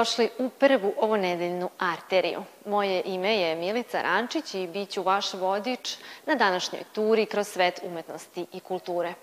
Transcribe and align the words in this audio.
Dobrodošli 0.00 0.30
u 0.38 0.48
prvu 0.48 0.94
ovonedeljnu 1.00 1.70
arteriju. 1.78 2.42
Moje 2.66 3.02
ime 3.04 3.36
je 3.36 3.56
Milica 3.56 4.02
Rančić 4.02 4.54
i 4.54 4.66
bit 4.66 4.90
ću 4.90 5.02
vaš 5.02 5.34
vodič 5.34 5.96
na 6.26 6.34
današnjoj 6.34 6.82
turi 6.92 7.26
kroz 7.26 7.48
svet 7.48 7.80
umetnosti 7.82 8.46
i 8.52 8.60
kulture. 8.60 9.14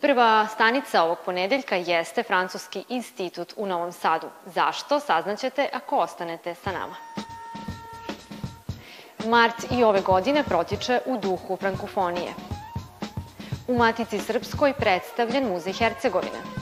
Prva 0.00 0.46
stanica 0.46 1.02
ovog 1.02 1.18
ponedeljka 1.24 1.76
jeste 1.76 2.22
Francuski 2.22 2.84
institut 2.88 3.54
u 3.56 3.66
Novom 3.66 3.92
Sadu. 3.92 4.26
Zašto? 4.46 5.00
Saznaćete 5.00 5.68
ako 5.72 5.98
ostanete 5.98 6.54
sa 6.54 6.72
nama. 6.72 6.96
Mart 9.26 9.72
i 9.72 9.84
ove 9.84 10.00
godine 10.00 10.44
protiče 10.44 11.00
u 11.06 11.18
duhu 11.18 11.56
frankofonije. 11.56 12.32
U 13.68 13.78
Matici 13.78 14.18
Srpskoj 14.18 14.72
predstavljen 14.72 15.48
Muzej 15.48 15.72
Hercegovine– 15.72 16.38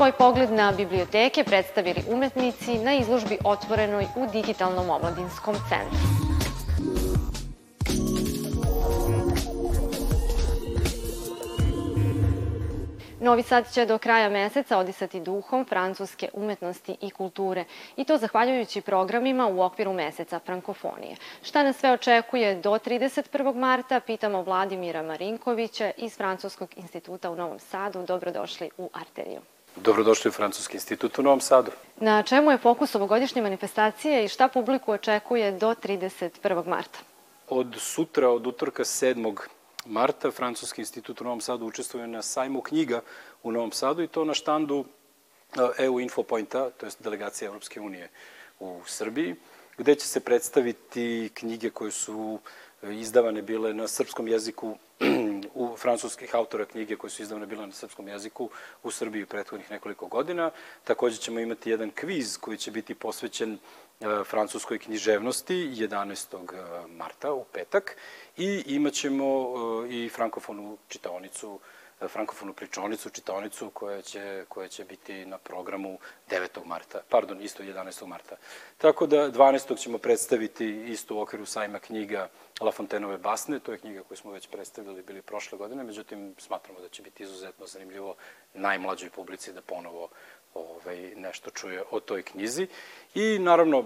Svoj 0.00 0.12
pogled 0.12 0.50
na 0.50 0.72
biblioteke 0.72 1.44
predstavili 1.44 2.02
umetnici 2.08 2.78
na 2.78 2.94
izložbi 2.94 3.38
otvorenoj 3.44 4.06
u 4.16 4.26
Digitalnom 4.32 4.90
omladinskom 4.90 5.54
centru. 5.68 5.98
Novi 13.20 13.42
Sad 13.42 13.72
će 13.72 13.86
do 13.86 13.98
kraja 13.98 14.28
meseca 14.28 14.78
odisati 14.78 15.20
duhom 15.20 15.64
francuske 15.64 16.28
umetnosti 16.32 16.96
i 17.00 17.10
kulture 17.10 17.64
i 17.96 18.04
to 18.04 18.16
zahvaljujući 18.16 18.80
programima 18.80 19.46
u 19.46 19.60
okviru 19.60 19.92
meseca 19.92 20.38
frankofonije. 20.38 21.16
Šta 21.42 21.62
nas 21.62 21.76
sve 21.76 21.92
očekuje 21.92 22.54
do 22.54 22.70
31. 22.70 23.54
marta, 23.54 24.00
pitamo 24.00 24.42
Vladimira 24.42 25.02
Marinkovića 25.02 25.90
iz 25.96 26.16
Francuskog 26.16 26.68
instituta 26.76 27.30
u 27.30 27.36
Novom 27.36 27.58
Sadu. 27.58 28.06
Dobrodošli 28.06 28.70
u 28.78 28.90
Arteriju. 28.92 29.40
Dobrodošli 29.76 30.28
u 30.28 30.32
Francuski 30.32 30.76
institut 30.76 31.18
u 31.18 31.22
Novom 31.22 31.40
Sadu. 31.40 31.70
Na 31.96 32.22
čemu 32.22 32.50
je 32.50 32.58
fokus 32.58 32.94
ovogodišnje 32.94 33.42
manifestacije 33.42 34.24
i 34.24 34.28
šta 34.28 34.48
publiku 34.48 34.92
očekuje 34.92 35.52
do 35.52 35.74
31. 35.74 36.66
marta? 36.66 36.98
Od 37.48 37.76
sutra, 37.78 38.30
od 38.30 38.46
utorka 38.46 38.84
7. 38.84 39.36
marta, 39.86 40.30
Francuski 40.30 40.82
institut 40.82 41.20
u 41.20 41.24
Novom 41.24 41.40
Sadu 41.40 41.66
učestvuje 41.66 42.06
na 42.06 42.22
sajmu 42.22 42.60
knjiga 42.60 43.00
u 43.42 43.52
Novom 43.52 43.72
Sadu 43.72 44.02
i 44.02 44.08
to 44.08 44.24
na 44.24 44.34
štandu 44.34 44.84
EU 45.78 46.00
Infopointa, 46.00 46.70
to 46.70 46.86
je 46.86 46.92
delegacija 46.98 47.46
Evropske 47.48 47.80
unije 47.80 48.08
u 48.60 48.80
Srbiji, 48.86 49.34
gde 49.78 49.94
će 49.94 50.06
se 50.06 50.20
predstaviti 50.20 51.30
knjige 51.34 51.70
koje 51.70 51.90
su 51.90 52.38
izdavane 52.82 53.42
bile 53.42 53.74
na 53.74 53.88
srpskom 53.88 54.28
jeziku 54.28 54.76
u 55.54 55.76
francuskih 55.76 56.34
autora 56.34 56.64
knjige 56.64 56.96
koje 56.96 57.10
su 57.10 57.22
izdavane 57.22 57.46
bile 57.46 57.66
na 57.66 57.72
srpskom 57.72 58.08
jeziku 58.08 58.50
u 58.82 58.90
Srbiji 58.90 59.22
u 59.22 59.26
prethodnih 59.26 59.70
nekoliko 59.70 60.06
godina. 60.06 60.50
Takođe 60.84 61.16
ćemo 61.16 61.40
imati 61.40 61.70
jedan 61.70 61.90
kviz 61.90 62.38
koji 62.38 62.58
će 62.58 62.70
biti 62.70 62.94
posvećen 62.94 63.52
e, 63.54 63.58
francuskoj 64.24 64.78
književnosti 64.78 65.54
11. 65.54 66.36
E, 66.36 66.88
marta 66.88 67.32
u 67.32 67.44
petak 67.44 67.96
i 68.36 68.62
imaćemo 68.66 69.24
e, 69.24 69.88
i 69.88 70.08
frankofonu 70.08 70.78
čitaonicu 70.88 71.60
frankofonu 72.08 72.52
pričonicu, 72.52 73.10
čitaonicu 73.10 73.70
koja 73.70 74.02
će, 74.02 74.44
koja 74.48 74.68
će 74.68 74.84
biti 74.84 75.26
na 75.26 75.38
programu 75.38 75.98
9. 76.30 76.66
marta, 76.66 77.00
pardon, 77.08 77.42
isto 77.42 77.62
11. 77.62 78.06
marta. 78.06 78.36
Tako 78.78 79.06
da 79.06 79.30
12. 79.30 79.78
ćemo 79.78 79.98
predstaviti 79.98 80.84
isto 80.88 81.16
u 81.16 81.20
okviru 81.20 81.46
sajma 81.46 81.78
knjiga 81.78 82.28
La 82.60 82.70
Fontenove 82.70 83.18
basne, 83.18 83.58
to 83.58 83.72
je 83.72 83.78
knjiga 83.78 84.02
koju 84.02 84.16
smo 84.16 84.32
već 84.32 84.46
predstavili 84.46 85.02
bili 85.02 85.22
prošle 85.22 85.58
godine, 85.58 85.84
međutim 85.84 86.34
smatramo 86.38 86.80
da 86.80 86.88
će 86.88 87.02
biti 87.02 87.22
izuzetno 87.22 87.66
zanimljivo 87.66 88.14
najmlađoj 88.54 89.10
publici 89.10 89.52
da 89.52 89.60
ponovo 89.60 90.08
ovaj, 90.54 91.12
nešto 91.16 91.50
čuje 91.50 91.82
o 91.90 92.00
toj 92.00 92.22
knjizi. 92.22 92.66
I 93.14 93.38
naravno, 93.38 93.84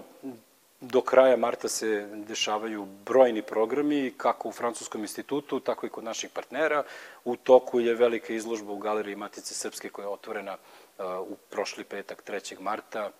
do 0.81 1.01
kraja 1.01 1.37
marta 1.37 1.67
se 1.69 2.07
dešavaju 2.27 2.85
brojni 2.85 3.41
programi, 3.41 4.13
kako 4.17 4.49
u 4.49 4.51
Francuskom 4.51 5.01
institutu, 5.01 5.59
tako 5.59 5.85
i 5.85 5.89
kod 5.89 6.03
naših 6.03 6.29
partnera. 6.29 6.83
U 7.25 7.35
toku 7.35 7.79
je 7.79 7.95
velika 7.95 8.33
izložba 8.33 8.71
u 8.71 8.77
Galeriji 8.77 9.15
Matice 9.15 9.53
Srpske 9.53 9.89
koja 9.89 10.05
je 10.05 10.09
otvorena 10.09 10.57
uh, 10.97 11.05
u 11.19 11.35
prošli 11.49 11.83
petak 11.83 12.23
3. 12.29 12.59
marta 12.59 13.11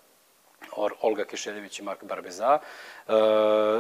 Olga 1.02 1.26
Kešeljević 1.26 1.80
i 1.80 1.84
Mark 1.84 2.04
Barbeza. 2.04 2.60
Uh, 3.08 3.14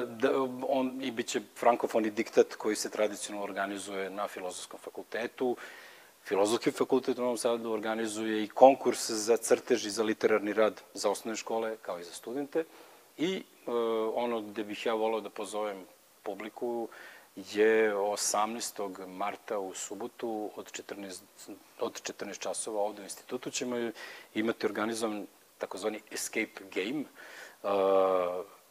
da, 0.09 0.31
on, 0.67 1.01
I 1.01 1.11
bit 1.11 1.27
će 1.27 1.41
frankofoni 1.55 2.09
diktat 2.09 2.55
koji 2.55 2.75
se 2.75 2.89
tradicionalno 2.89 3.43
organizuje 3.43 4.09
na 4.09 4.27
Filozofskom 4.27 4.79
fakultetu. 4.79 5.57
Filozofski 6.23 6.71
fakultet 6.71 7.17
u 7.17 7.21
Novom 7.21 7.37
Sadu 7.37 7.71
organizuje 7.71 8.43
i 8.43 8.47
konkurs 8.47 9.09
za 9.09 9.37
crtež 9.37 9.85
i 9.85 9.89
za 9.89 10.03
literarni 10.03 10.53
rad 10.53 10.81
za 10.93 11.09
osnovne 11.09 11.35
škole, 11.35 11.77
kao 11.81 11.99
i 11.99 12.03
za 12.03 12.13
studente. 12.13 12.63
I 13.17 13.43
uh, 13.65 13.73
ono 14.15 14.41
gde 14.41 14.63
bih 14.63 14.85
ja 14.85 14.93
volao 14.93 15.21
da 15.21 15.29
pozovem 15.29 15.85
publiku 16.23 16.89
je 17.35 17.95
18. 17.95 19.07
marta 19.07 19.59
u 19.59 19.73
subotu 19.73 20.51
od 20.55 20.71
14, 20.71 21.21
od 21.79 22.01
14 22.01 22.39
časova 22.39 22.81
ovde 22.81 23.01
u 23.01 23.03
institutu 23.03 23.49
ćemo 23.49 23.91
imati 24.33 24.65
organizovan 24.65 25.27
takozvani 25.57 25.99
escape 26.11 26.63
game 26.73 27.03
uh, 27.63 27.69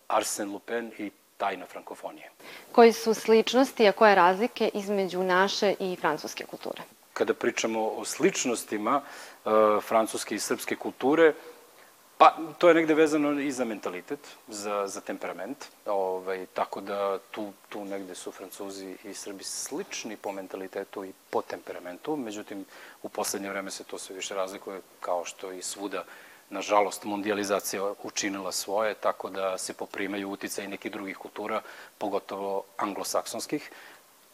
Arsen 0.08 0.52
Lupin 0.52 0.92
i 0.98 1.10
tajna 1.36 1.66
frankofonije. 1.66 2.30
Koji 2.72 2.92
su 2.92 3.14
sličnosti, 3.14 3.88
a 3.88 3.92
koje 3.92 4.14
razlike 4.14 4.70
između 4.74 5.22
naše 5.22 5.74
i 5.80 5.96
francuske 5.96 6.44
kulture? 6.44 6.82
Kada 7.12 7.34
pričamo 7.34 7.88
o 7.88 8.04
sličnostima 8.04 9.00
uh, 9.44 9.52
francuske 9.82 10.34
i 10.34 10.38
srpske 10.38 10.76
kulture, 10.76 11.28
uh, 11.28 11.53
Pa, 12.24 12.32
to 12.58 12.68
je 12.68 12.74
negde 12.74 12.94
vezano 12.94 13.40
i 13.40 13.50
za 13.52 13.64
mentalitet, 13.64 14.18
za, 14.48 14.86
za 14.88 15.00
temperament, 15.00 15.64
ovaj, 15.86 16.46
tako 16.54 16.80
da 16.80 17.18
tu, 17.30 17.52
tu 17.68 17.84
negde 17.84 18.14
su 18.14 18.32
Francuzi 18.32 18.96
i 19.04 19.14
Srbi 19.14 19.44
slični 19.44 20.16
po 20.16 20.32
mentalitetu 20.32 21.04
i 21.04 21.12
po 21.30 21.42
temperamentu, 21.42 22.16
međutim, 22.16 22.64
u 23.02 23.08
poslednje 23.08 23.50
vreme 23.50 23.70
se 23.70 23.84
to 23.84 23.98
sve 23.98 24.16
više 24.16 24.34
razlikuje, 24.34 24.80
kao 25.00 25.24
što 25.24 25.52
i 25.52 25.62
svuda, 25.62 26.04
nažalost, 26.50 27.04
mundializacija 27.04 27.92
učinila 28.02 28.52
svoje, 28.52 28.94
tako 28.94 29.30
da 29.30 29.58
se 29.58 29.74
poprimaju 29.74 30.30
uticaj 30.30 30.68
nekih 30.68 30.92
drugih 30.92 31.16
kultura, 31.16 31.60
pogotovo 31.98 32.64
anglosaksonskih, 32.76 33.70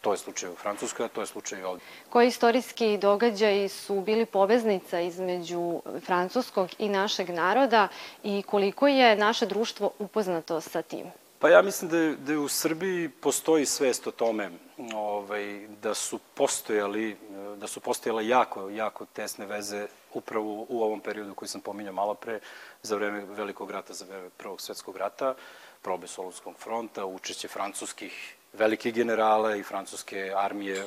To 0.01 0.11
je 0.11 0.17
slučaj 0.17 0.49
u 0.49 0.55
Francuskoj, 0.55 1.05
a 1.05 1.09
to 1.09 1.21
je 1.21 1.27
slučaj 1.27 1.59
i 1.59 1.63
ovde. 1.63 1.83
Koji 2.09 2.27
istorijski 2.27 2.97
događaji 2.97 3.69
su 3.69 4.01
bili 4.01 4.25
poveznica 4.25 4.99
između 4.99 5.81
francuskog 6.05 6.69
i 6.79 6.89
našeg 6.89 7.29
naroda 7.29 7.87
i 8.23 8.43
koliko 8.43 8.87
je 8.87 9.15
naše 9.15 9.45
društvo 9.45 9.91
upoznato 9.99 10.61
sa 10.61 10.81
tim? 10.81 11.05
Pa 11.39 11.49
ja 11.49 11.61
mislim 11.61 11.91
da, 11.91 11.97
je, 11.97 12.15
da 12.15 12.31
je 12.31 12.37
u 12.37 12.47
Srbiji 12.47 13.09
postoji 13.09 13.65
svest 13.65 14.07
o 14.07 14.11
tome 14.11 14.51
ovaj, 14.93 15.67
da 15.81 15.93
su 15.93 16.19
postojali, 16.33 17.17
da 17.57 17.67
su 17.67 17.79
postojale 17.79 18.27
jako, 18.27 18.69
jako 18.69 19.05
tesne 19.05 19.45
veze 19.45 19.87
upravo 20.13 20.65
u 20.69 20.83
ovom 20.83 20.99
periodu 20.99 21.33
koji 21.33 21.49
sam 21.49 21.61
pominjao 21.61 21.93
malo 21.93 22.13
pre, 22.13 22.39
za 22.81 22.95
vreme 22.95 23.25
Velikog 23.25 23.71
rata, 23.71 23.93
za 23.93 24.05
vreme 24.05 24.29
Prvog 24.37 24.61
svetskog 24.61 24.97
rata, 24.97 25.35
probe 25.81 26.07
Solunskog 26.07 26.55
fronta, 26.57 27.05
učešće 27.05 27.47
francuskih 27.47 28.35
velike 28.53 28.91
generale 28.91 29.59
i 29.59 29.63
francuske 29.63 30.33
armije 30.35 30.85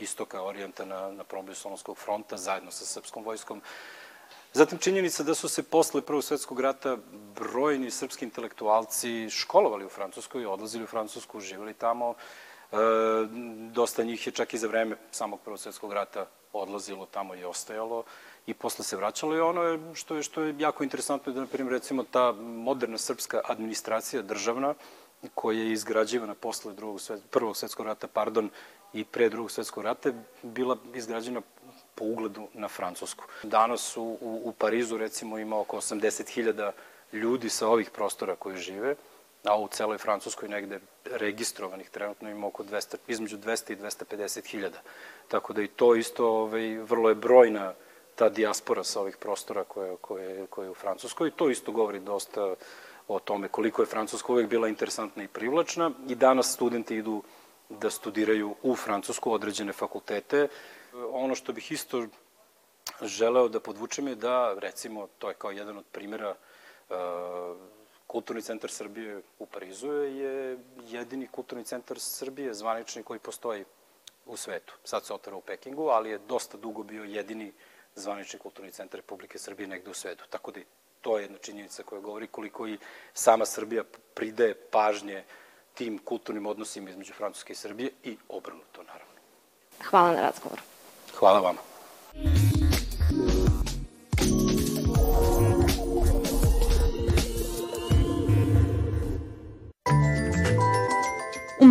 istoka 0.00 0.42
orijenta 0.42 0.84
na, 0.84 1.10
na 1.10 1.24
proboju 1.24 1.54
Solonskog 1.54 1.98
fronta 1.98 2.36
zajedno 2.36 2.70
sa 2.70 2.84
srpskom 2.84 3.24
vojskom. 3.24 3.62
Zatim 4.52 4.78
činjenica 4.78 5.22
da 5.22 5.34
su 5.34 5.48
se 5.48 5.62
posle 5.62 6.02
Prvog 6.02 6.24
svetskog 6.24 6.60
rata 6.60 6.96
brojni 7.34 7.90
srpski 7.90 8.24
intelektualci 8.24 9.30
školovali 9.30 9.84
u 9.84 9.88
Francuskoj, 9.88 10.46
odlazili 10.46 10.84
u 10.84 10.86
Francusku, 10.86 11.40
živali 11.40 11.74
tamo. 11.74 12.14
E, 12.72 12.76
dosta 13.72 14.02
njih 14.02 14.26
je 14.26 14.32
čak 14.32 14.54
i 14.54 14.58
za 14.58 14.68
vreme 14.68 14.96
samog 15.10 15.40
Prvog 15.40 15.58
svetskog 15.58 15.92
rata 15.92 16.26
odlazilo 16.52 17.06
tamo 17.06 17.34
i 17.34 17.44
ostajalo 17.44 18.04
i 18.46 18.54
posle 18.54 18.84
se 18.84 18.96
vraćalo 18.96 19.36
i 19.36 19.40
ono 19.40 19.62
je, 19.62 19.78
što 19.94 20.16
je, 20.16 20.22
što 20.22 20.42
je 20.42 20.54
jako 20.58 20.84
interesantno 20.84 21.32
da, 21.32 21.40
na 21.40 21.46
primjer, 21.46 21.72
recimo 21.72 22.04
ta 22.04 22.32
moderna 22.42 22.98
srpska 22.98 23.40
administracija 23.44 24.22
državna, 24.22 24.74
koja 25.34 25.58
je 25.58 25.72
izgrađivana 25.72 26.34
posle 26.34 26.72
drugog 26.72 27.00
prvog 27.30 27.56
svetskog 27.56 27.86
rata, 27.86 28.06
pardon, 28.06 28.50
i 28.92 29.04
pre 29.04 29.28
drugog 29.28 29.50
svetskog 29.50 29.84
rata, 29.84 30.12
bila 30.42 30.76
izgrađena 30.94 31.42
po 31.94 32.04
ugledu 32.04 32.48
na 32.54 32.68
Francusku. 32.68 33.24
Danas 33.42 33.96
u, 33.96 34.02
u, 34.02 34.40
u 34.44 34.52
Parizu 34.52 34.96
recimo 34.96 35.38
ima 35.38 35.60
oko 35.60 35.76
80.000 35.76 36.70
ljudi 37.12 37.48
sa 37.48 37.68
ovih 37.68 37.90
prostora 37.90 38.36
koji 38.36 38.56
žive, 38.56 38.94
a 39.44 39.60
u 39.60 39.68
celoj 39.68 39.98
Francuskoj 39.98 40.48
negde 40.48 40.80
registrovanih 41.04 41.90
trenutno 41.90 42.30
ima 42.30 42.46
oko 42.46 42.64
200, 42.64 42.96
između 43.08 43.38
200 43.38 43.72
i 43.72 43.76
250 43.76 44.46
hiljada. 44.46 44.78
Tako 45.28 45.52
da 45.52 45.62
i 45.62 45.68
to 45.68 45.94
isto 45.94 46.26
ovaj, 46.26 46.78
vrlo 46.78 47.08
je 47.08 47.14
brojna 47.14 47.74
ta 48.14 48.28
dijaspora 48.28 48.84
sa 48.84 49.00
ovih 49.00 49.16
prostora 49.16 49.64
koje, 49.64 49.96
koje, 50.00 50.46
koje 50.46 50.66
je 50.66 50.70
u 50.70 50.74
Francuskoj. 50.74 51.30
To 51.30 51.50
isto 51.50 51.72
govori 51.72 52.00
dosta 52.00 52.54
o 53.08 53.18
tome 53.18 53.48
koliko 53.48 53.82
je 53.82 53.86
Francuska 53.86 54.32
uvek 54.32 54.48
bila 54.48 54.68
interesantna 54.68 55.22
i 55.22 55.28
privlačna 55.28 55.90
i 56.08 56.14
danas 56.14 56.52
studenti 56.54 56.96
idu 56.96 57.22
da 57.68 57.90
studiraju 57.90 58.54
u 58.62 58.76
Francusku 58.76 59.32
određene 59.32 59.72
fakultete. 59.72 60.48
Ono 61.10 61.34
što 61.34 61.52
bih 61.52 61.72
isto 61.72 62.06
želeo 63.02 63.48
da 63.48 63.60
podvučem 63.60 64.08
je 64.08 64.14
da, 64.14 64.54
recimo, 64.58 65.08
to 65.18 65.28
je 65.28 65.34
kao 65.34 65.50
jedan 65.50 65.78
od 65.78 65.84
primjera 65.92 66.34
Kulturni 68.12 68.42
centar 68.42 68.70
Srbije 68.70 69.22
u 69.38 69.46
Parizu 69.46 69.88
je 69.92 70.58
jedini 70.88 71.26
kulturni 71.26 71.64
centar 71.64 72.00
Srbije, 72.00 72.54
zvanični 72.54 73.02
koji 73.02 73.20
postoji 73.20 73.64
u 74.26 74.36
svetu. 74.36 74.74
Sad 74.84 75.06
se 75.06 75.14
otvara 75.14 75.36
u 75.36 75.40
Pekingu, 75.40 75.88
ali 75.88 76.10
je 76.10 76.18
dosta 76.18 76.58
dugo 76.58 76.82
bio 76.82 77.04
jedini 77.04 77.52
zvanični 77.94 78.38
kulturni 78.38 78.70
centar 78.70 79.00
Republike 79.00 79.38
Srbije 79.38 79.66
negde 79.66 79.90
u 79.90 79.94
svetu. 79.94 80.24
Tako 80.30 80.50
da 80.50 80.60
to 81.02 81.18
je 81.18 81.24
jedna 81.24 81.38
činjenica 81.38 81.82
koja 81.82 82.00
govori 82.00 82.26
koliko 82.26 82.66
i 82.66 82.78
sama 83.14 83.46
Srbija 83.46 83.84
pridaje 84.14 84.54
pažnje 84.54 85.24
tim 85.74 85.98
kulturnim 85.98 86.46
odnosima 86.46 86.90
između 86.90 87.12
Francuske 87.12 87.52
i 87.52 87.56
Srbije 87.56 87.90
i 88.04 88.16
obrnuto, 88.28 88.82
naravno. 88.82 89.12
Hvala 89.84 90.12
na 90.12 90.20
razgovoru. 90.20 90.62
Hvala 91.14 91.40
vama. 91.40 91.60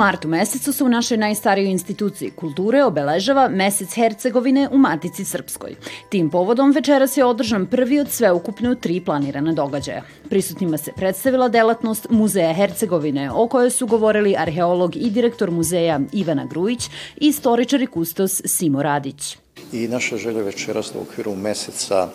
Martu 0.02 0.28
mesecu 0.28 0.74
se 0.74 0.84
u 0.84 0.90
našoj 0.90 1.18
najstarijoj 1.18 1.72
instituciji 1.72 2.32
kulture 2.32 2.84
obeležava 2.84 3.50
Mesec 3.50 3.94
Hercegovine 3.96 4.70
u 4.72 4.78
Matici 4.78 5.26
Srpskoj. 5.26 5.76
Tim 6.10 6.30
povodom 6.30 6.72
večeras 6.72 7.18
je 7.18 7.26
održan 7.26 7.66
prvi 7.66 8.00
od 8.00 8.10
sveukupno 8.10 8.76
tri 8.76 9.02
planirane 9.02 9.54
događaja. 9.54 10.02
Prisutnima 10.30 10.78
se 10.78 10.92
predstavila 10.96 11.50
delatnost 11.50 12.08
Muzeja 12.10 12.54
Hercegovine, 12.54 13.32
o 13.32 13.48
kojoj 13.48 13.70
su 13.70 13.88
govorili 13.88 14.36
arheolog 14.38 14.96
i 14.96 15.10
direktor 15.10 15.52
muzeja 15.52 16.00
Ivana 16.14 16.46
Grujić 16.46 16.86
i 16.86 17.28
istoričar 17.28 17.88
kustos 17.88 18.42
Simo 18.46 18.84
Radić. 18.84 19.41
I 19.74 19.88
naša 19.88 20.18
želja 20.18 20.42
večeras 20.42 20.92
u 20.96 21.02
okviru 21.02 21.36
meseca 21.36 22.10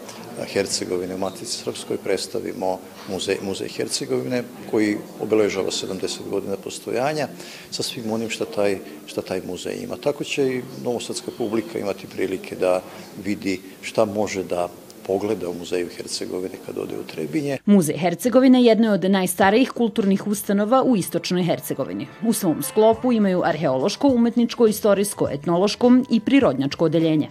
Hercegovine 0.52 1.14
u 1.14 1.18
Matici 1.18 1.56
Srpskoj 1.56 1.96
predstavimo 1.96 2.78
muzej, 3.08 3.38
muzej 3.42 3.68
Hercegovine 3.68 4.42
koji 4.70 4.96
obeležava 5.20 5.70
70 5.70 6.28
godina 6.30 6.56
postojanja 6.56 7.28
sa 7.70 7.82
svim 7.82 8.10
onim 8.10 8.30
šta 8.30 8.44
taj, 8.44 8.78
šta 9.06 9.22
taj 9.22 9.40
muzej 9.46 9.76
ima. 9.82 9.96
Tako 9.96 10.24
će 10.24 10.46
i 10.46 10.62
novosadska 10.84 11.30
publika 11.38 11.78
imati 11.78 12.06
prilike 12.06 12.56
da 12.56 12.82
vidi 13.24 13.60
šta 13.82 14.04
može 14.04 14.44
da 14.44 14.68
pogleda 15.06 15.48
u 15.48 15.54
Muzeju 15.54 15.88
Hercegovine 15.96 16.54
kad 16.66 16.78
ode 16.78 16.98
u 16.98 17.02
Trebinje. 17.02 17.58
Muzej 17.64 17.96
Hercegovine 17.96 18.64
jedno 18.64 18.86
je 18.86 18.92
od 18.92 19.10
najstarijih 19.10 19.70
kulturnih 19.70 20.26
ustanova 20.26 20.82
u 20.82 20.96
istočnoj 20.96 21.42
Hercegovini. 21.42 22.06
U 22.26 22.32
svom 22.32 22.62
sklopu 22.62 23.12
imaju 23.12 23.42
arheološko, 23.44 24.08
umetničko, 24.08 24.66
istorijsko, 24.66 25.28
etnološko 25.32 25.90
i 26.10 26.20
prirodnjačko 26.20 26.84
odeljenje. 26.84 27.28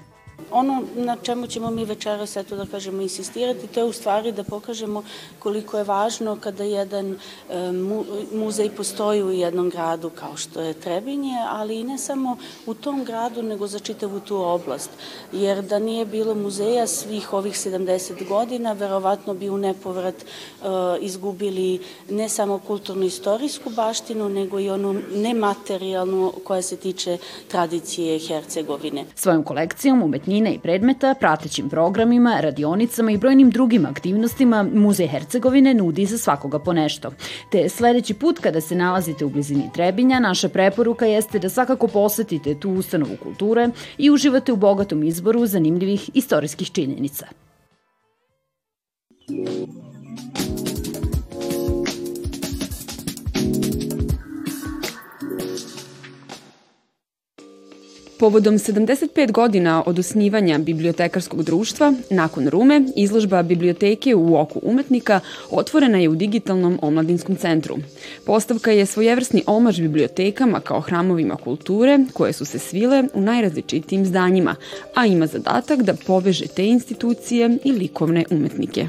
Ono 0.56 0.84
na 0.96 1.18
čemu 1.24 1.48
ćemo 1.48 1.70
mi 1.70 1.86
večeras, 1.86 2.38
eto 2.38 2.56
da 2.56 2.66
kažemo, 2.66 3.02
insistirati, 3.02 3.68
to 3.68 3.80
je 3.80 3.84
u 3.84 3.94
stvari 3.94 4.32
da 4.32 4.44
pokažemo 4.44 5.04
koliko 5.40 5.78
je 5.78 5.84
važno 5.84 6.38
kada 6.42 6.64
jedan 6.64 7.12
e, 7.12 7.18
muzej 8.32 8.70
postoji 8.70 9.24
u 9.24 9.32
jednom 9.32 9.70
gradu 9.70 10.10
kao 10.10 10.38
što 10.38 10.62
je 10.62 10.74
Trebinje, 10.74 11.36
ali 11.50 11.80
i 11.80 11.84
ne 11.84 11.98
samo 11.98 12.38
u 12.66 12.74
tom 12.74 13.04
gradu, 13.04 13.44
nego 13.44 13.68
za 13.68 13.80
čitavu 13.80 14.20
tu 14.20 14.38
oblast. 14.38 14.90
Jer 15.32 15.62
da 15.62 15.80
nije 15.80 16.06
bilo 16.06 16.36
muzeja 16.36 16.88
svih 16.88 17.34
ovih 17.34 17.54
70 17.54 18.28
godina, 18.28 18.74
verovatno 18.74 19.34
bi 19.34 19.50
u 19.50 19.58
nepovrat 19.58 20.16
e, 20.16 20.26
izgubili 21.02 21.80
ne 22.10 22.30
samo 22.30 22.60
kulturno-istorijsku 22.68 23.70
baštinu, 23.70 24.30
nego 24.30 24.60
i 24.60 24.70
onu 24.70 25.02
nematerijalnu 25.16 26.34
koja 26.44 26.62
se 26.62 26.78
tiče 26.78 27.18
tradicije 27.48 28.20
Hercegovine. 28.20 29.06
Svojom 29.16 29.44
kolekcijom 29.44 30.04
umetnjina 30.04 30.45
veština 30.46 30.50
i 30.56 30.60
predmeta, 30.60 31.16
pratećim 31.20 31.70
programima, 31.70 32.40
radionicama 32.42 33.12
i 33.12 33.18
brojnim 33.18 33.50
drugim 33.50 33.86
aktivnostima 33.86 34.64
Muzej 34.64 35.08
Hercegovine 35.08 35.74
nudi 35.74 36.06
za 36.06 36.18
svakoga 36.18 36.60
po 36.60 36.74
nešto. 36.74 37.12
Te 37.52 37.70
sledeći 37.70 38.14
put 38.14 38.40
kada 38.40 38.62
se 38.62 38.76
nalazite 38.76 39.26
u 39.26 39.30
blizini 39.30 39.70
Trebinja, 39.74 40.20
naša 40.20 40.50
preporuka 40.50 41.06
jeste 41.06 41.40
da 41.40 41.50
svakako 41.50 41.88
posetite 41.88 42.60
tu 42.60 42.70
ustanovu 42.70 43.18
kulture 43.24 43.70
i 43.98 44.10
uživate 44.12 44.54
u 44.54 44.56
bogatom 44.56 45.04
izboru 45.04 45.46
zanimljivih 45.46 46.10
istorijskih 46.14 46.72
činjenica. 46.72 47.26
Povodom 58.20 58.58
75 58.58 59.32
godina 59.32 59.84
od 59.86 60.00
osnivanja 60.00 60.58
bibliotekarskog 60.58 61.44
društva, 61.44 61.94
nakon 62.10 62.48
Rume, 62.48 62.82
izložba 62.96 63.44
biblioteke 63.44 64.16
u 64.16 64.36
oku 64.36 64.60
umetnika 64.64 65.20
otvorena 65.52 65.98
je 65.98 66.10
u 66.10 66.16
digitalnom 66.16 66.80
omladinskom 66.82 67.36
centru. 67.36 67.78
Postavka 68.26 68.72
je 68.72 68.86
svojevrsni 68.86 69.44
omaž 69.48 69.82
bibliotekama 69.82 70.60
kao 70.60 70.82
hramovima 70.82 71.36
kulture 71.36 72.00
koje 72.14 72.34
su 72.34 72.46
se 72.46 72.60
svile 72.60 73.04
u 73.14 73.22
najrazličitijim 73.22 74.06
zdanjima, 74.06 74.56
a 74.94 75.06
ima 75.06 75.28
zadatak 75.28 75.82
da 75.82 75.94
poveže 76.08 76.48
te 76.48 76.66
institucije 76.66 77.58
i 77.64 77.72
likovne 77.72 78.26
umetnike. 78.30 78.88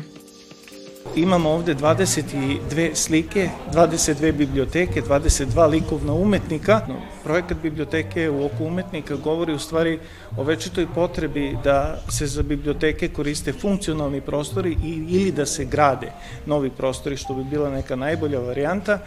Imamo 1.17 1.51
ovde 1.51 1.75
22 1.75 2.95
slike, 2.95 3.49
22 3.73 4.33
biblioteke, 4.33 5.03
22 5.03 5.71
likovna 5.71 6.13
umetnika. 6.13 6.81
Projekat 7.25 7.57
biblioteke 7.63 8.31
u 8.31 8.45
oku 8.45 8.65
umetnika 8.65 9.17
govori 9.17 9.53
u 9.53 9.59
stvari 9.59 9.99
o 10.37 10.45
večitoj 10.45 10.87
potrebi 10.95 11.57
da 11.65 12.03
se 12.09 12.27
za 12.27 12.43
biblioteke 12.43 13.09
koriste 13.09 13.53
funkcionalni 13.53 14.21
prostori 14.21 14.77
ili 15.09 15.33
da 15.33 15.47
se 15.47 15.65
grade 15.65 16.13
novi 16.47 16.71
prostori, 16.71 17.17
što 17.17 17.35
bi 17.35 17.45
bila 17.45 17.71
neka 17.71 17.97
najbolja 17.97 18.39
varijanta 18.39 18.99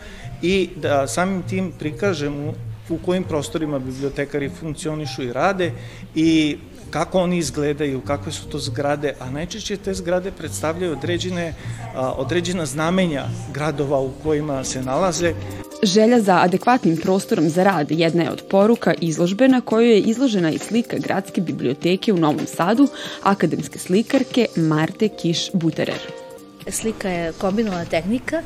i 0.41 0.69
da 0.75 1.07
samim 1.07 1.43
tim 1.43 1.71
prikažemo 1.79 2.53
u 2.89 2.97
kojim 3.05 3.23
prostorima 3.23 3.79
bibliotekari 3.79 4.49
funkcionišu 4.49 5.23
i 5.23 5.33
rade 5.33 5.71
i 6.15 6.57
kako 6.89 7.19
oni 7.19 7.37
izgledaju, 7.37 8.01
kakve 8.01 8.31
su 8.31 8.49
to 8.49 8.59
zgrade, 8.59 9.13
a 9.19 9.31
najčešće 9.31 9.77
te 9.77 9.93
zgrade 9.93 10.31
predstavljaju 10.31 10.91
određene, 10.91 11.53
određena 11.95 12.65
znamenja 12.65 13.25
gradova 13.53 13.99
u 13.99 14.11
kojima 14.23 14.63
se 14.63 14.81
nalaze. 14.81 15.33
Želja 15.83 16.21
za 16.21 16.39
adekvatnim 16.41 16.97
prostorom 16.97 17.49
za 17.49 17.63
rad 17.63 17.91
jedna 17.91 18.23
je 18.23 18.31
od 18.31 18.43
poruka 18.49 18.93
izložbe 19.01 19.47
na 19.47 19.61
kojoj 19.61 19.91
je 19.91 19.99
izložena 19.99 20.51
i 20.51 20.57
slika 20.57 20.97
Gradske 20.97 21.41
biblioteke 21.41 22.13
u 22.13 22.17
Novom 22.17 22.45
Sadu, 22.45 22.87
akademske 23.23 23.79
slikarke 23.79 24.47
Marte 24.55 25.09
Kiš-Buterer. 25.23 25.99
Slika 26.69 27.09
je 27.09 27.33
kombinovana 27.33 27.85
tehnika 27.85 28.41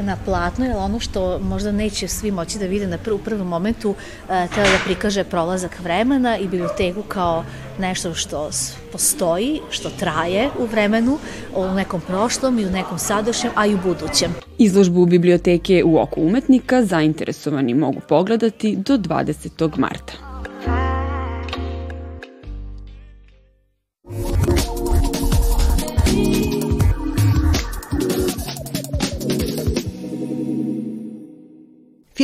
na 0.00 0.16
platnu, 0.24 0.64
jer 0.64 0.76
ono 0.76 1.00
što 1.00 1.38
možda 1.38 1.72
neće 1.72 2.08
svi 2.08 2.30
moći 2.30 2.58
da 2.58 2.66
vide 2.66 2.86
na 2.86 2.98
prv, 2.98 3.14
u 3.14 3.18
prvom 3.18 3.48
momentu 3.48 3.94
e, 4.30 4.48
treba 4.54 4.68
da 4.68 4.78
prikaže 4.84 5.24
prolazak 5.24 5.80
vremena 5.80 6.38
i 6.38 6.48
biblioteku 6.48 7.02
kao 7.02 7.44
nešto 7.78 8.14
što 8.14 8.50
postoji, 8.92 9.60
što 9.70 9.90
traje 9.90 10.50
u 10.58 10.66
vremenu, 10.66 11.18
u 11.56 11.74
nekom 11.74 12.00
prošlom 12.00 12.58
i 12.58 12.66
u 12.66 12.70
nekom 12.70 12.98
sadašnjem, 12.98 13.52
a 13.54 13.66
i 13.66 13.74
u 13.74 13.78
budućem. 13.84 14.34
Izložbu 14.58 15.06
biblioteke 15.06 15.84
u 15.84 15.98
oku 15.98 16.20
umetnika 16.20 16.84
zainteresovani 16.84 17.74
mogu 17.74 18.00
pogledati 18.08 18.76
do 18.76 18.96
20. 18.98 19.78
marta. 19.78 20.33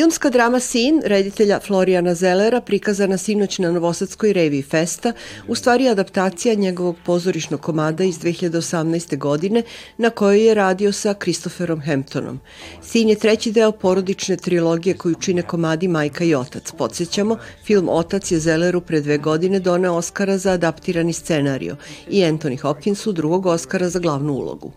Filmska 0.00 0.30
drama 0.30 0.60
Sin, 0.60 1.02
reditelja 1.04 1.60
Florijana 1.60 2.14
Zelera, 2.14 2.60
prikazana 2.60 3.16
sinoć 3.16 3.58
na 3.58 3.72
Novosadskoj 3.72 4.32
revi 4.32 4.62
Festa, 4.62 5.12
u 5.48 5.54
stvari 5.54 5.88
adaptacija 5.88 6.54
njegovog 6.54 6.96
pozorišnog 7.04 7.60
komada 7.60 8.04
iz 8.04 8.18
2018. 8.18 9.18
godine 9.18 9.62
na 9.98 10.10
kojoj 10.10 10.46
je 10.46 10.54
radio 10.54 10.92
sa 10.92 11.14
Christopherom 11.14 11.80
Hamptonom. 11.80 12.40
Sin 12.82 13.08
je 13.08 13.18
treći 13.18 13.52
deo 13.52 13.72
porodične 13.72 14.36
trilogije 14.36 14.96
koju 14.96 15.14
čine 15.14 15.42
komadi 15.42 15.88
Majka 15.88 16.24
i 16.24 16.34
Otac. 16.34 16.72
Podsjećamo, 16.78 17.38
film 17.64 17.88
Otac 17.88 18.30
je 18.30 18.40
Zeleru 18.40 18.80
pre 18.80 19.00
dve 19.00 19.18
godine 19.18 19.60
doneo 19.60 19.94
Oscara 19.94 20.38
za 20.38 20.52
adaptirani 20.52 21.12
scenario 21.12 21.76
i 22.08 22.20
Anthony 22.20 22.60
Hopkinsu 22.60 23.12
drugog 23.12 23.46
Oscara 23.46 23.88
za 23.88 23.98
glavnu 23.98 24.32
ulogu. 24.32 24.72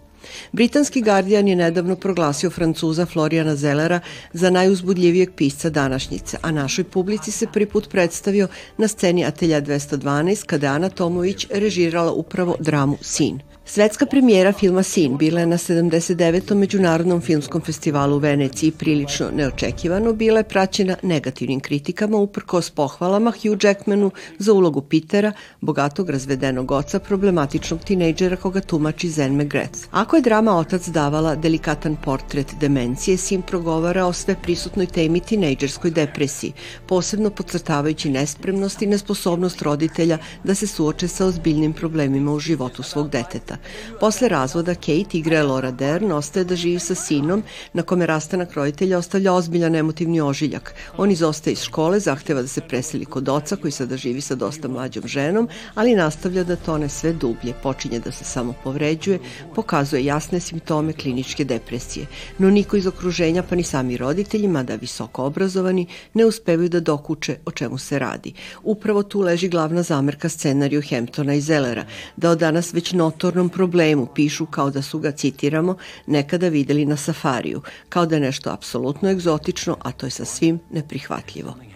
Britanski 0.51 1.01
Guardian 1.01 1.47
je 1.47 1.55
nedavno 1.55 1.95
proglasio 1.95 2.49
Francuza 2.49 3.05
Florijana 3.05 3.55
Zelera 3.55 3.99
za 4.33 4.49
najuzbudljivijeg 4.49 5.31
pisca 5.35 5.69
današnjice, 5.69 6.37
a 6.41 6.51
našoj 6.51 6.83
publici 6.83 7.31
se 7.31 7.47
prvi 7.53 7.65
put 7.65 7.89
predstavio 7.89 8.47
na 8.77 8.87
sceni 8.87 9.25
Atelja 9.25 9.61
212 9.61 10.45
kada 10.45 10.67
je 10.67 10.73
Ana 10.73 10.89
Tomović 10.89 11.47
režirala 11.51 12.11
upravo 12.11 12.55
dramu 12.59 12.97
Sin. 13.01 13.39
Svetska 13.73 14.05
premijera 14.05 14.53
filma 14.53 14.83
Sin 14.83 15.17
bila 15.17 15.39
je 15.39 15.45
na 15.45 15.57
79. 15.57 16.53
Međunarodnom 16.53 17.21
filmskom 17.21 17.61
festivalu 17.61 18.15
u 18.15 18.19
Veneciji 18.19 18.71
prilično 18.71 19.31
neočekivano, 19.35 20.13
bila 20.13 20.37
je 20.37 20.43
praćena 20.43 20.95
negativnim 21.03 21.59
kritikama 21.59 22.17
uprkos 22.17 22.69
pohvalama 22.69 23.31
Hugh 23.31 23.63
Jackmanu 23.63 24.11
za 24.39 24.53
ulogu 24.53 24.81
Petera, 24.81 25.31
bogatog 25.61 26.09
razvedenog 26.09 26.71
oca 26.71 26.99
problematičnog 26.99 27.79
tinejdžera 27.83 28.35
koga 28.35 28.61
tumači 28.61 29.09
Zen 29.09 29.35
McGrath. 29.41 29.79
Ako 29.91 30.15
je 30.15 30.21
drama 30.21 30.57
Otac 30.57 30.87
davala 30.87 31.35
delikatan 31.35 31.95
portret 32.03 32.53
demencije, 32.59 33.17
Sin 33.17 33.41
progovara 33.41 34.05
o 34.05 34.13
sve 34.13 34.35
prisutnoj 34.43 34.85
temi 34.85 35.19
tinejdžerskoj 35.19 35.91
depresiji, 35.91 36.53
posebno 36.87 37.29
podcrtavajući 37.29 38.09
nespremnost 38.09 38.81
i 38.81 38.87
nesposobnost 38.87 39.61
roditelja 39.61 40.17
da 40.43 40.55
se 40.55 40.67
suoče 40.67 41.07
sa 41.07 41.25
ozbiljnim 41.25 41.73
problemima 41.73 42.33
u 42.33 42.39
životu 42.39 42.83
svog 42.83 43.09
deteta. 43.09 43.62
Posle 43.99 44.29
razvoda 44.29 44.75
Kate 44.75 45.17
igra 45.17 45.43
Laura 45.43 45.71
Dern 45.71 46.11
ostaje 46.11 46.43
da 46.43 46.55
živi 46.55 46.79
sa 46.79 46.95
sinom 46.95 47.43
na 47.73 47.83
kome 47.83 48.05
rastanak 48.05 48.53
roditelja 48.53 48.97
ostavlja 48.97 49.33
ozbiljan 49.33 49.75
emotivni 49.75 50.21
ožiljak. 50.21 50.75
On 50.97 51.11
izostaje 51.11 51.53
iz 51.53 51.63
škole, 51.63 51.99
zahteva 51.99 52.41
da 52.41 52.47
se 52.47 52.61
preseli 52.61 53.05
kod 53.05 53.29
oca 53.29 53.55
koji 53.55 53.71
sada 53.71 53.97
živi 53.97 54.21
sa 54.21 54.35
dosta 54.35 54.67
mlađom 54.67 55.07
ženom, 55.07 55.49
ali 55.75 55.95
nastavlja 55.95 56.43
da 56.43 56.55
tone 56.55 56.89
sve 56.89 57.13
dublje, 57.13 57.53
počinje 57.63 57.99
da 57.99 58.11
se 58.11 58.23
samo 58.23 58.53
povređuje, 58.63 59.19
pokazuje 59.55 60.05
jasne 60.05 60.39
simptome 60.39 60.93
kliničke 60.93 61.43
depresije. 61.43 62.05
No 62.37 62.49
niko 62.49 62.77
iz 62.77 62.87
okruženja 62.87 63.43
pa 63.43 63.55
ni 63.55 63.63
sami 63.63 63.97
roditelji, 63.97 64.47
mada 64.47 64.75
visoko 64.75 65.23
obrazovani, 65.23 65.87
ne 66.13 66.25
uspevaju 66.25 66.69
da 66.69 66.79
dokuče 66.79 67.37
o 67.45 67.51
čemu 67.51 67.77
se 67.77 67.99
radi. 67.99 68.33
Upravo 68.63 69.03
tu 69.03 69.21
leži 69.21 69.49
glavna 69.49 69.83
zamerka 69.83 70.29
scenariju 70.29 70.81
Hamptona 70.89 71.33
i 71.33 71.41
Zellera, 71.41 71.85
da 72.15 72.29
o 72.29 72.35
danas 72.35 72.73
već 72.73 72.93
notornom 72.93 73.49
problemu 73.53 74.05
pišu 74.15 74.45
kao 74.45 74.69
da 74.69 74.81
su 74.81 74.99
ga, 74.99 75.11
citiramo, 75.11 75.75
nekada 76.05 76.47
videli 76.49 76.85
na 76.85 76.97
safariju, 76.97 77.61
kao 77.89 78.05
da 78.05 78.15
je 78.15 78.21
nešto 78.21 78.49
apsolutno 78.49 79.09
egzotično, 79.09 79.77
a 79.81 79.91
to 79.91 80.05
je 80.05 80.11
sa 80.11 80.25
svim 80.25 80.59
neprihvatljivo. 80.71 81.72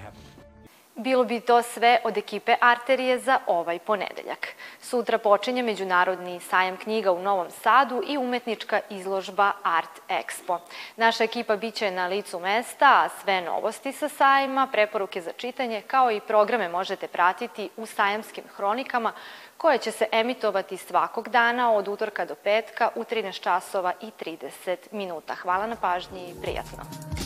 Bilo 1.00 1.24
bi 1.24 1.39
to 1.39 1.62
sve 1.62 2.00
od 2.04 2.18
ekipe 2.18 2.56
Arterije 2.62 3.20
za 3.20 3.39
ovaj 3.48 3.80
ponedeljak. 3.80 4.48
Sutra 4.82 5.18
počinje 5.18 5.63
Međunarodni 5.63 6.39
sajam 6.39 6.77
knjiga 6.77 7.12
u 7.12 7.22
Novom 7.22 7.51
Sadu 7.51 8.01
i 8.08 8.18
umetnička 8.18 8.80
izložba 8.89 9.51
Art 9.63 10.01
Expo. 10.10 10.60
Naša 10.96 11.24
ekipa 11.24 11.56
biće 11.56 11.92
na 11.92 12.08
licu 12.08 12.39
mesta, 12.39 12.86
a 12.86 13.10
sve 13.22 13.42
novosti 13.42 13.92
sa 13.92 14.10
sajma, 14.10 14.68
preporuke 14.72 15.22
za 15.22 15.32
čitanje, 15.32 15.82
kao 15.82 16.12
i 16.12 16.20
programe 16.20 16.70
možete 16.70 17.08
pratiti 17.08 17.70
u 17.77 17.86
sajamskim 17.86 18.44
hronikama, 18.56 19.13
koje 19.58 19.77
će 19.77 19.92
se 19.92 20.06
emitovati 20.12 20.77
svakog 20.77 21.30
dana 21.30 21.74
od 21.74 21.88
utorka 21.88 22.25
do 22.25 22.36
petka 22.36 22.89
u 22.96 23.04
13 23.04 23.42
časova 23.42 23.94
i 24.01 24.12
30 24.25 24.77
minuta. 24.92 25.36
Hvala 25.36 25.68
na 25.68 25.75
pažnji 25.75 26.30
i 26.30 26.42
prijatno. 26.42 27.17